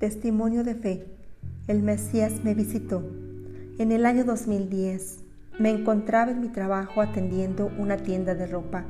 [0.00, 1.04] Testimonio de fe.
[1.68, 3.02] El Mesías me visitó.
[3.78, 5.18] En el año 2010
[5.58, 8.86] me encontraba en mi trabajo atendiendo una tienda de ropa.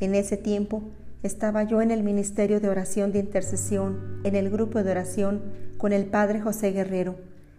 [0.00, 0.82] En ese tiempo
[1.22, 5.42] estaba yo en el Ministerio de Oración de Intercesión, en el grupo de oración
[5.76, 7.14] con el Padre José Guerrero,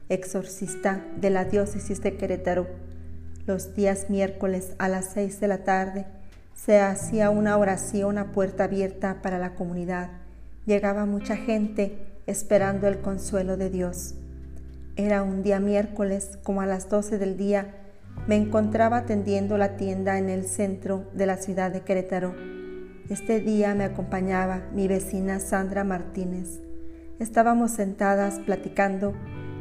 [0.09, 2.67] exorcista de la diócesis de Querétaro.
[3.47, 6.05] Los días miércoles a las seis de la tarde
[6.53, 10.09] se hacía una oración a puerta abierta para la comunidad.
[10.65, 14.13] Llegaba mucha gente esperando el consuelo de Dios.
[14.95, 17.75] Era un día miércoles, como a las 12 del día,
[18.27, 22.35] me encontraba atendiendo la tienda en el centro de la ciudad de Querétaro.
[23.09, 26.59] Este día me acompañaba mi vecina Sandra Martínez.
[27.17, 29.15] Estábamos sentadas platicando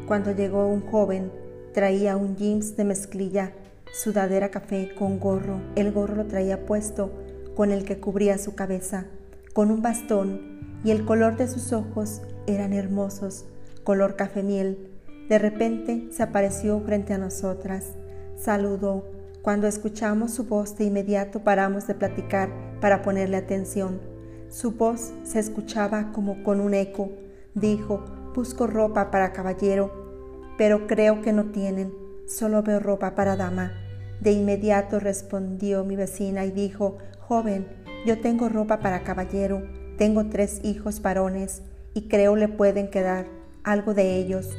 [0.06, 1.32] cuando llegó un joven,
[1.72, 3.52] traía un jeans de mezclilla,
[3.94, 5.62] sudadera café con gorro.
[5.74, 7.10] El gorro lo traía puesto
[7.56, 9.06] con el que cubría su cabeza,
[9.54, 13.44] con un bastón y el color de sus ojos eran hermosos,
[13.84, 14.90] color café miel.
[15.28, 17.94] De repente se apareció frente a nosotras,
[18.36, 19.04] saludó.
[19.42, 24.00] Cuando escuchamos su voz de inmediato paramos de platicar para ponerle atención.
[24.48, 27.10] Su voz se escuchaba como con un eco.
[27.54, 28.04] Dijo,
[28.34, 31.92] busco ropa para caballero, pero creo que no tienen,
[32.26, 33.72] solo veo ropa para dama.
[34.20, 37.66] De inmediato respondió mi vecina y dijo, joven,
[38.06, 39.62] yo tengo ropa para caballero,
[39.96, 41.62] tengo tres hijos varones
[41.94, 43.26] y creo le pueden quedar
[43.64, 44.50] algo de ellos.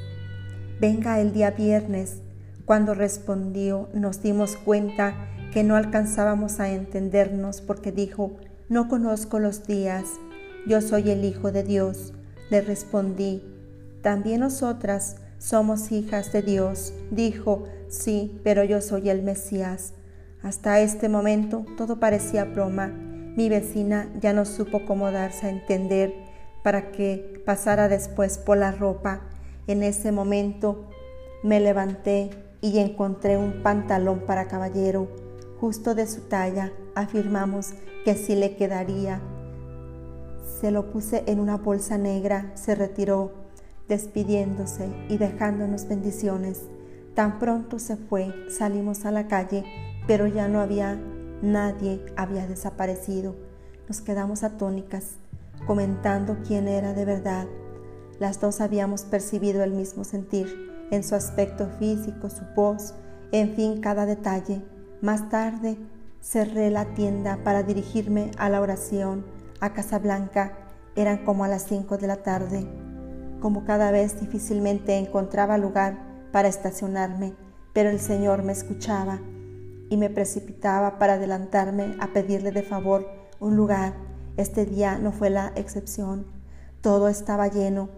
[0.79, 2.21] Venga el día viernes.
[2.65, 5.15] Cuando respondió nos dimos cuenta
[5.51, 8.37] que no alcanzábamos a entendernos porque dijo,
[8.69, 10.05] no conozco los días,
[10.67, 12.13] yo soy el Hijo de Dios.
[12.49, 13.43] Le respondí,
[14.01, 16.93] también nosotras somos hijas de Dios.
[17.11, 19.93] Dijo, sí, pero yo soy el Mesías.
[20.41, 22.87] Hasta este momento todo parecía broma.
[22.87, 26.13] Mi vecina ya no supo cómo darse a entender
[26.63, 29.21] para que pasara después por la ropa.
[29.67, 30.85] En ese momento
[31.43, 35.07] me levanté y encontré un pantalón para caballero,
[35.59, 36.71] justo de su talla.
[36.95, 37.73] Afirmamos
[38.03, 39.21] que sí le quedaría.
[40.59, 43.31] Se lo puse en una bolsa negra, se retiró,
[43.87, 46.63] despidiéndose y dejándonos bendiciones.
[47.15, 49.63] Tan pronto se fue, salimos a la calle,
[50.05, 50.99] pero ya no había
[51.41, 53.35] nadie, había desaparecido.
[53.87, 55.17] Nos quedamos atónicas
[55.65, 57.47] comentando quién era de verdad.
[58.19, 60.47] Las dos habíamos percibido el mismo sentir
[60.91, 62.93] en su aspecto físico, su voz,
[63.31, 64.61] en fin, cada detalle.
[65.01, 65.77] Más tarde
[66.21, 69.25] cerré la tienda para dirigirme a la oración
[69.59, 70.57] a Casablanca.
[70.95, 72.67] Eran como a las cinco de la tarde.
[73.39, 75.97] Como cada vez difícilmente encontraba lugar
[76.31, 77.33] para estacionarme,
[77.73, 79.19] pero el Señor me escuchaba
[79.89, 83.07] y me precipitaba para adelantarme a pedirle de favor
[83.39, 83.93] un lugar
[84.39, 86.25] este día no fue la excepción.
[86.81, 87.89] Todo estaba lleno,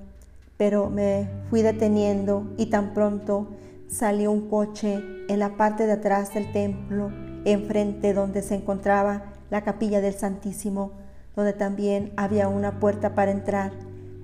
[0.58, 3.48] pero me fui deteniendo y tan pronto
[3.88, 7.12] salió un coche en la parte de atrás del templo,
[7.46, 10.94] enfrente donde se encontraba la capilla del Santísimo,
[11.36, 13.72] donde también había una puerta para entrar.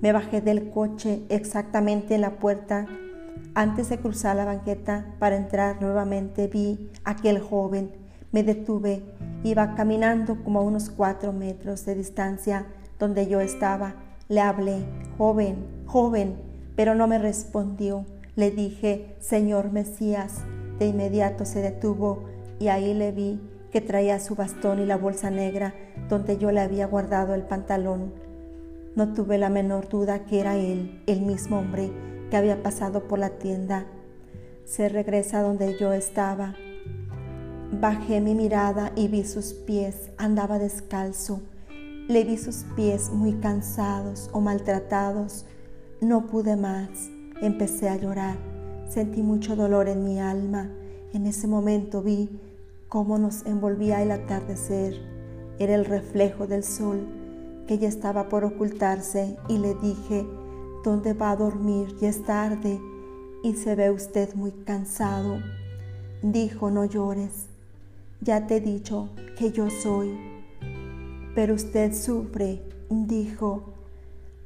[0.00, 2.86] Me bajé del coche exactamente en la puerta.
[3.54, 9.02] Antes de cruzar la banqueta para entrar nuevamente vi a aquel joven me detuve,
[9.42, 12.66] iba caminando como a unos cuatro metros de distancia
[12.98, 13.94] donde yo estaba.
[14.28, 14.84] Le hablé,
[15.16, 16.36] joven, joven,
[16.76, 18.04] pero no me respondió.
[18.36, 20.44] Le dije, Señor Mesías.
[20.78, 22.24] De inmediato se detuvo
[22.60, 23.40] y ahí le vi
[23.72, 25.74] que traía su bastón y la bolsa negra
[26.08, 28.12] donde yo le había guardado el pantalón.
[28.94, 31.90] No tuve la menor duda que era él, el mismo hombre
[32.30, 33.86] que había pasado por la tienda.
[34.64, 36.54] Se regresa donde yo estaba
[37.70, 41.42] Bajé mi mirada y vi sus pies, andaba descalzo.
[42.08, 45.44] Le vi sus pies muy cansados o maltratados.
[46.00, 46.88] No pude más.
[47.42, 48.38] Empecé a llorar.
[48.88, 50.70] Sentí mucho dolor en mi alma.
[51.12, 52.30] En ese momento vi
[52.88, 54.94] cómo nos envolvía el atardecer.
[55.58, 57.06] Era el reflejo del sol
[57.66, 60.26] que ya estaba por ocultarse y le dije,
[60.84, 61.94] ¿dónde va a dormir?
[62.00, 62.80] Ya es tarde
[63.44, 65.38] y se ve usted muy cansado.
[66.22, 67.48] Dijo, no llores.
[68.20, 70.18] Ya te he dicho que yo soy,
[71.36, 73.74] pero usted sufre, dijo.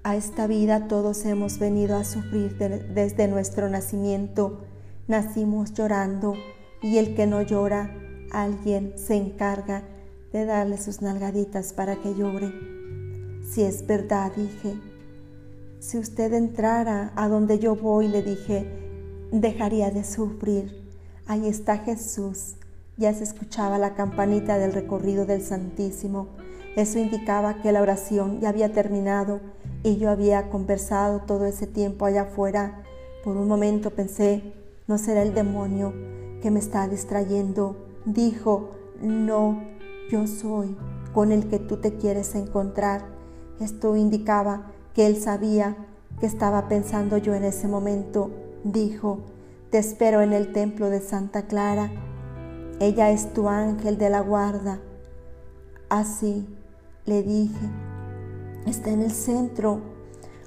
[0.05, 4.61] A esta vida todos hemos venido a sufrir desde nuestro nacimiento.
[5.09, 6.35] Nacimos llorando
[6.83, 7.97] y el que no llora,
[8.31, 9.85] alguien se encarga
[10.33, 12.53] de darle sus nalgaditas para que llore.
[13.49, 14.75] Si es verdad, dije.
[15.79, 18.67] Si usted entrara a donde yo voy, le dije,
[19.33, 20.93] dejaría de sufrir.
[21.27, 22.57] Ahí está Jesús
[23.03, 26.29] ya se escuchaba la campanita del recorrido del Santísimo.
[26.77, 29.41] Eso indicaba que la oración ya había terminado
[29.83, 32.85] y yo había conversado todo ese tiempo allá afuera.
[33.25, 34.55] Por un momento pensé,
[34.87, 35.93] no será el demonio
[36.41, 37.77] que me está distrayendo.
[38.07, 38.71] Dijo,
[39.03, 39.61] no,
[40.09, 40.77] yo soy
[41.13, 43.05] con el que tú te quieres encontrar.
[43.59, 45.77] Esto indicaba que él sabía
[46.21, 48.31] que estaba pensando yo en ese momento.
[48.63, 49.19] Dijo,
[49.71, 51.91] te espero en el templo de Santa Clara.
[52.81, 54.81] Ella es tu ángel de la guarda.
[55.89, 56.47] Así
[57.05, 57.71] le dije,
[58.67, 59.81] está en el centro.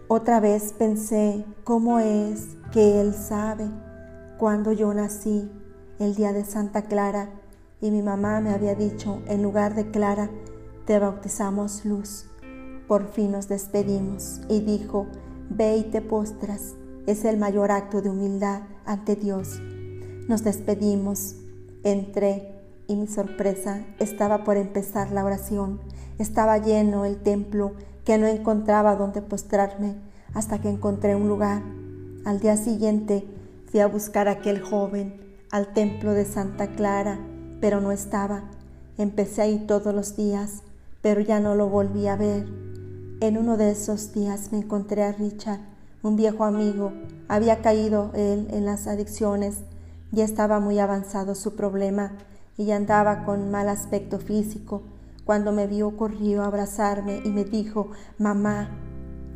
[0.08, 3.70] Otra vez pensé, ¿cómo es que él sabe?
[4.38, 5.50] Cuando yo nací,
[6.00, 7.30] el día de Santa Clara,
[7.82, 10.30] y mi mamá me había dicho, en lugar de Clara,
[10.86, 12.26] te bautizamos Luz.
[12.88, 15.08] Por fin nos despedimos y dijo,
[15.50, 16.76] ve y te postras.
[17.08, 19.60] Es el mayor acto de humildad ante Dios.
[20.28, 21.36] Nos despedimos.
[21.86, 22.52] Entré
[22.88, 25.80] y mi sorpresa estaba por empezar la oración.
[26.18, 27.74] Estaba lleno el templo
[28.04, 29.94] que no encontraba dónde postrarme
[30.34, 31.62] hasta que encontré un lugar.
[32.26, 33.24] Al día siguiente
[33.68, 35.22] fui a buscar a aquel joven
[35.52, 37.20] al templo de Santa Clara,
[37.62, 38.46] pero no estaba.
[38.98, 40.64] Empecé ahí todos los días,
[41.04, 42.48] pero ya no lo volví a ver.
[43.20, 45.60] En uno de esos días me encontré a Richard,
[46.02, 46.94] un viejo amigo.
[47.28, 49.60] Había caído él en las adicciones,
[50.12, 52.14] ya estaba muy avanzado su problema
[52.58, 54.84] y andaba con mal aspecto físico.
[55.26, 58.70] Cuando me vio corrió a abrazarme y me dijo, mamá,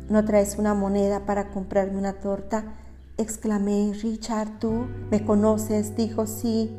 [0.08, 2.76] ¿no traes una moneda para comprarme una torta?
[3.18, 5.96] Exclamé, Richard, ¿tú me conoces?
[5.96, 6.70] Dijo, sí,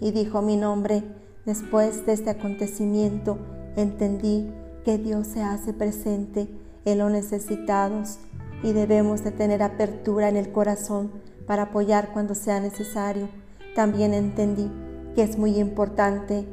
[0.00, 1.04] y dijo mi nombre.
[1.46, 3.38] Después de este acontecimiento
[3.76, 4.50] entendí
[4.84, 6.48] que Dios se hace presente
[6.84, 8.18] en los necesitados
[8.62, 11.10] y debemos de tener apertura en el corazón
[11.46, 13.28] para apoyar cuando sea necesario.
[13.74, 14.70] También entendí
[15.14, 16.46] que es muy importante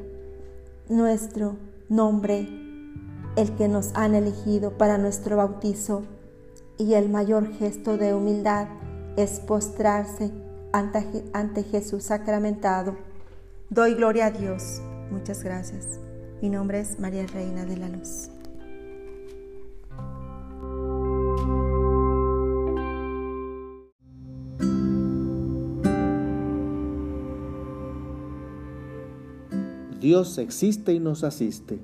[0.89, 1.57] nuestro
[1.89, 2.47] nombre,
[3.35, 6.03] el que nos han elegido para nuestro bautizo
[6.77, 8.67] y el mayor gesto de humildad
[9.17, 10.31] es postrarse
[10.73, 12.95] ante, Jesús sacramentado.
[13.69, 14.81] Doy gloria a Dios.
[15.11, 15.99] Muchas gracias.
[16.41, 18.31] Mi nombre es María Reina de la Luz.
[30.01, 31.79] Dios existe y nos asiste.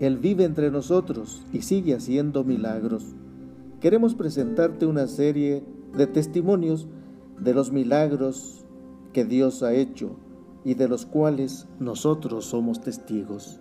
[0.00, 3.14] Él vive entre nosotros y sigue haciendo milagros.
[3.80, 5.62] Queremos presentarte una serie
[5.96, 6.88] de testimonios
[7.38, 8.66] de los milagros
[9.12, 10.16] que Dios ha hecho
[10.64, 13.60] y de los cuales nosotros somos testigos.